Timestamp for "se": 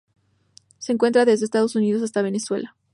0.79-0.93